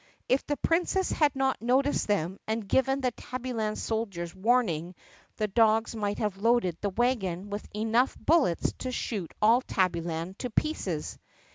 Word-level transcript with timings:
If 0.27 0.43
the 0.47 0.57
Princess 0.57 1.11
had 1.11 1.35
not 1.35 1.61
noticed 1.61 2.07
them 2.07 2.39
and 2.47 2.67
given 2.67 3.01
the 3.01 3.11
Tabbyland 3.11 3.77
soldiers 3.77 4.33
warn 4.33 4.67
ing 4.67 4.95
the 5.37 5.47
dogs 5.47 5.95
might 5.95 6.17
have 6.17 6.37
loaded 6.37 6.75
the 6.81 6.89
wagon 6.89 7.51
with 7.51 7.67
enough 7.71 8.17
bullets 8.17 8.73
to 8.79 8.91
shoot 8.91 9.31
all 9.43 9.61
Tabbyland 9.61 10.39
to 10.39 10.49
pieces. 10.49 11.19